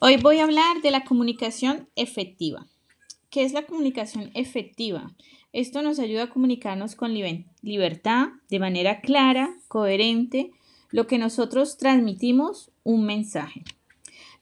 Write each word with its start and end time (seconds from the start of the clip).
Hoy 0.00 0.16
voy 0.16 0.38
a 0.38 0.42
hablar 0.42 0.82
de 0.82 0.90
la 0.90 1.04
comunicación 1.04 1.88
efectiva. 1.94 2.66
¿Qué 3.30 3.44
es 3.44 3.52
la 3.52 3.64
comunicación 3.64 4.32
efectiva? 4.34 5.14
Esto 5.52 5.82
nos 5.82 6.00
ayuda 6.00 6.24
a 6.24 6.30
comunicarnos 6.30 6.96
con 6.96 7.14
libertad, 7.14 8.30
de 8.50 8.58
manera 8.58 9.00
clara, 9.00 9.54
coherente, 9.68 10.50
lo 10.90 11.06
que 11.06 11.18
nosotros 11.18 11.76
transmitimos, 11.76 12.72
un 12.82 13.04
mensaje. 13.06 13.62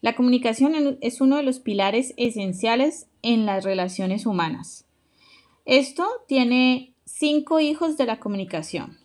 La 0.00 0.16
comunicación 0.16 0.96
es 1.02 1.20
uno 1.20 1.36
de 1.36 1.42
los 1.42 1.58
pilares 1.58 2.14
esenciales 2.16 3.08
en 3.20 3.44
las 3.44 3.64
relaciones 3.64 4.24
humanas. 4.24 4.86
Esto 5.66 6.08
tiene 6.26 6.94
cinco 7.04 7.60
hijos 7.60 7.98
de 7.98 8.06
la 8.06 8.18
comunicación. 8.18 8.98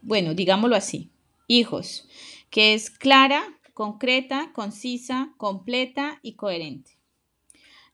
Bueno, 0.00 0.32
digámoslo 0.32 0.76
así, 0.76 1.10
hijos, 1.46 2.08
que 2.48 2.72
es 2.72 2.88
clara, 2.88 3.55
concreta, 3.76 4.52
concisa, 4.54 5.34
completa 5.36 6.18
y 6.22 6.32
coherente. 6.32 6.92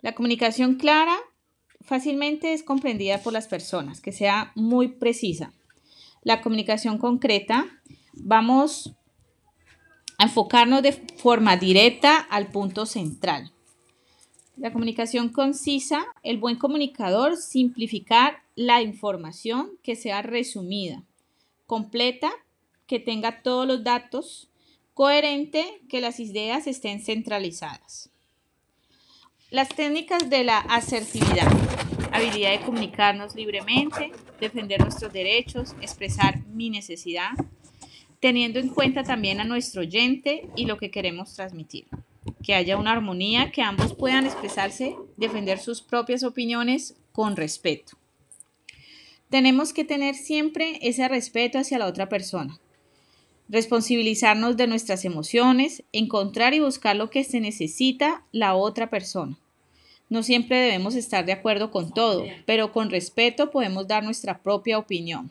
La 0.00 0.14
comunicación 0.14 0.76
clara 0.76 1.18
fácilmente 1.80 2.52
es 2.52 2.62
comprendida 2.62 3.18
por 3.18 3.32
las 3.32 3.48
personas, 3.48 4.00
que 4.00 4.12
sea 4.12 4.52
muy 4.54 4.86
precisa. 4.86 5.52
La 6.22 6.40
comunicación 6.40 6.98
concreta, 6.98 7.66
vamos 8.12 8.94
a 10.18 10.26
enfocarnos 10.26 10.84
de 10.84 10.92
forma 10.92 11.56
directa 11.56 12.16
al 12.16 12.52
punto 12.52 12.86
central. 12.86 13.50
La 14.56 14.72
comunicación 14.72 15.30
concisa, 15.30 16.06
el 16.22 16.38
buen 16.38 16.58
comunicador, 16.58 17.36
simplificar 17.36 18.44
la 18.54 18.82
información 18.82 19.72
que 19.82 19.96
sea 19.96 20.22
resumida, 20.22 21.02
completa, 21.66 22.30
que 22.86 23.00
tenga 23.00 23.42
todos 23.42 23.66
los 23.66 23.82
datos, 23.82 24.51
Coherente, 24.94 25.80
que 25.88 26.02
las 26.02 26.20
ideas 26.20 26.66
estén 26.66 27.00
centralizadas. 27.00 28.10
Las 29.50 29.70
técnicas 29.70 30.28
de 30.28 30.44
la 30.44 30.58
asertividad. 30.58 31.50
Habilidad 32.12 32.50
de 32.50 32.60
comunicarnos 32.66 33.34
libremente, 33.34 34.12
defender 34.38 34.82
nuestros 34.82 35.10
derechos, 35.10 35.74
expresar 35.80 36.44
mi 36.48 36.68
necesidad, 36.68 37.30
teniendo 38.20 38.58
en 38.58 38.68
cuenta 38.68 39.02
también 39.02 39.40
a 39.40 39.44
nuestro 39.44 39.80
oyente 39.80 40.50
y 40.56 40.66
lo 40.66 40.76
que 40.76 40.90
queremos 40.90 41.34
transmitir. 41.34 41.86
Que 42.42 42.54
haya 42.54 42.76
una 42.76 42.92
armonía, 42.92 43.50
que 43.50 43.62
ambos 43.62 43.94
puedan 43.94 44.26
expresarse, 44.26 44.94
defender 45.16 45.58
sus 45.58 45.80
propias 45.80 46.22
opiniones 46.22 46.96
con 47.12 47.36
respeto. 47.36 47.96
Tenemos 49.30 49.72
que 49.72 49.86
tener 49.86 50.16
siempre 50.16 50.78
ese 50.82 51.08
respeto 51.08 51.58
hacia 51.58 51.78
la 51.78 51.86
otra 51.86 52.10
persona, 52.10 52.60
responsabilizarnos 53.52 54.56
de 54.56 54.66
nuestras 54.66 55.04
emociones, 55.04 55.84
encontrar 55.92 56.54
y 56.54 56.60
buscar 56.60 56.96
lo 56.96 57.10
que 57.10 57.22
se 57.22 57.38
necesita 57.38 58.24
la 58.32 58.54
otra 58.54 58.88
persona. 58.88 59.38
No 60.08 60.22
siempre 60.22 60.58
debemos 60.58 60.94
estar 60.94 61.26
de 61.26 61.32
acuerdo 61.32 61.70
con 61.70 61.92
todo, 61.92 62.24
pero 62.46 62.72
con 62.72 62.90
respeto 62.90 63.50
podemos 63.50 63.86
dar 63.86 64.04
nuestra 64.04 64.38
propia 64.38 64.78
opinión. 64.78 65.30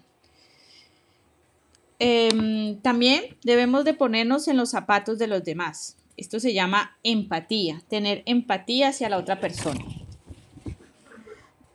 Em, 1.98 2.80
también 2.82 3.38
debemos 3.44 3.86
de 3.86 3.96
ponernos 3.96 4.48
en 4.48 4.58
los 4.58 4.70
zapatos 4.70 5.18
de 5.18 5.28
los 5.28 5.44
demás. 5.44 5.98
Esto 6.16 6.40
se 6.40 6.54
llama 6.54 6.98
empatía, 7.04 7.82
tener 7.90 8.22
empatía 8.28 8.90
hacia 8.90 9.10
la 9.10 9.18
otra 9.18 9.40
persona. 9.40 9.84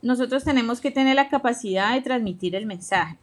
Nosotros 0.01 0.45
tenemos 0.45 0.81
que 0.81 0.93
tener 0.93 1.17
la 1.17 1.29
capacidad 1.29 1.95
de 1.95 2.03
transmitir 2.03 2.55
el 2.55 2.67
mensaje. 2.67 3.17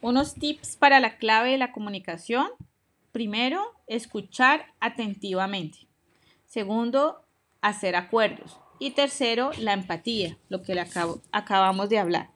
Unos 0.00 0.34
tips 0.34 0.76
para 0.76 1.00
la 1.00 1.18
clave 1.18 1.50
de 1.50 1.58
la 1.58 1.72
comunicación. 1.72 2.48
Primero, 3.10 3.74
escuchar 3.86 4.66
atentivamente. 4.78 5.88
Segundo, 6.46 7.24
hacer 7.60 7.96
acuerdos. 7.96 8.60
Y 8.78 8.92
tercero, 8.92 9.50
la 9.58 9.72
empatía, 9.72 10.38
lo 10.48 10.62
que 10.62 10.80
acabamos 11.32 11.88
de 11.88 11.98
hablar. 11.98 12.30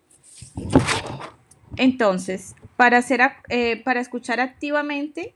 Entonces, 1.77 2.56
para, 2.77 2.99
hacer, 2.99 3.21
eh, 3.49 3.81
para 3.84 4.01
escuchar 4.01 4.41
activamente, 4.41 5.34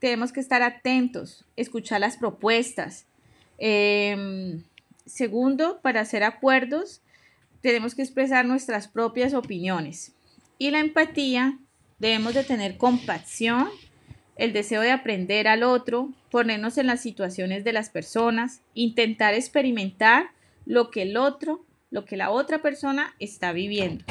tenemos 0.00 0.32
que 0.32 0.40
estar 0.40 0.62
atentos, 0.62 1.44
escuchar 1.56 2.00
las 2.00 2.16
propuestas. 2.16 3.06
Em, 3.58 4.64
segundo, 5.06 5.80
para 5.80 6.00
hacer 6.00 6.24
acuerdos, 6.24 7.02
tenemos 7.60 7.94
que 7.94 8.02
expresar 8.02 8.44
nuestras 8.46 8.88
propias 8.88 9.32
opiniones. 9.34 10.12
Y 10.60 10.72
la 10.72 10.80
empatía, 10.80 11.58
debemos 12.00 12.34
de 12.34 12.44
tener 12.44 12.76
compasión, 12.76 13.70
el 14.36 14.52
deseo 14.52 14.82
de 14.82 14.90
aprender 14.90 15.48
al 15.48 15.62
otro, 15.62 16.10
ponernos 16.30 16.76
en 16.76 16.86
las 16.86 17.00
situaciones 17.00 17.64
de 17.64 17.72
las 17.72 17.88
personas, 17.88 18.60
intentar 18.74 19.32
experimentar 19.32 20.32
lo 20.66 20.90
que 20.90 21.00
el 21.00 21.16
otro, 21.16 21.64
lo 21.90 22.04
que 22.04 22.18
la 22.18 22.28
otra 22.28 22.60
persona 22.60 23.14
está 23.18 23.52
viviendo. 23.52 24.04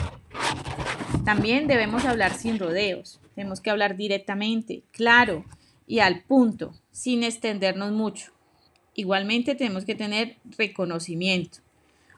También 1.23 1.67
debemos 1.67 2.05
hablar 2.05 2.33
sin 2.33 2.57
rodeos, 2.57 3.21
tenemos 3.35 3.61
que 3.61 3.69
hablar 3.69 3.95
directamente, 3.95 4.81
claro 4.89 5.45
y 5.85 5.99
al 5.99 6.23
punto, 6.23 6.73
sin 6.89 7.21
extendernos 7.21 7.91
mucho. 7.91 8.31
Igualmente 8.95 9.53
tenemos 9.53 9.85
que 9.85 9.93
tener 9.93 10.37
reconocimiento, 10.57 11.59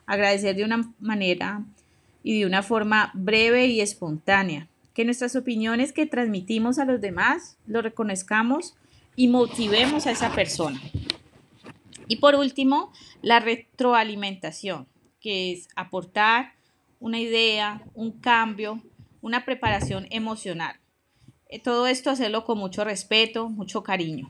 agradecer 0.05 0.55
de 0.55 0.63
una 0.63 0.93
manera 1.01 1.65
y 2.23 2.39
de 2.39 2.45
una 2.45 2.63
forma 2.63 3.11
breve 3.13 3.67
y 3.67 3.81
espontánea. 3.81 4.67
Que 4.93 5.05
nuestras 5.05 5.35
opiniones 5.35 5.93
que 5.93 6.05
transmitimos 6.05 6.79
a 6.79 6.85
los 6.85 6.99
demás 6.99 7.57
lo 7.65 7.81
reconozcamos 7.81 8.75
y 9.15 9.27
motivemos 9.27 10.07
a 10.07 10.11
esa 10.11 10.31
persona. 10.33 10.81
Y 12.07 12.17
por 12.17 12.35
último, 12.35 12.91
la 13.21 13.39
retroalimentación, 13.39 14.87
que 15.21 15.53
es 15.53 15.69
aportar 15.75 16.53
una 16.99 17.19
idea, 17.19 17.83
un 17.93 18.11
cambio, 18.11 18.81
una 19.21 19.45
preparación 19.45 20.07
emocional. 20.09 20.75
Eh, 21.47 21.59
todo 21.59 21.87
esto 21.87 22.09
hacerlo 22.09 22.43
con 22.43 22.57
mucho 22.57 22.83
respeto, 22.83 23.49
mucho 23.49 23.83
cariño. 23.83 24.29